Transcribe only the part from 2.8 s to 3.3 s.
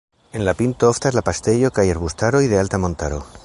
montaro.